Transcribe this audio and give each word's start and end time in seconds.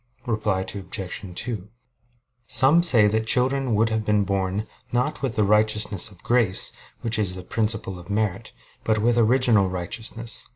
Reply 0.25 0.61
Obj. 0.61 1.35
2: 1.35 1.67
Some 2.47 2.81
say 2.81 3.05
that 3.05 3.27
children 3.27 3.75
would 3.75 3.89
have 3.89 4.03
been 4.03 4.23
born, 4.23 4.65
not 4.91 5.21
with 5.21 5.35
the 5.35 5.43
righteousness 5.43 6.09
of 6.09 6.23
grace, 6.23 6.71
which 7.01 7.19
is 7.19 7.35
the 7.35 7.43
principle 7.43 7.99
of 7.99 8.09
merit, 8.09 8.51
but 8.83 8.97
with 8.97 9.19
original 9.19 9.69
righteousness. 9.69 10.47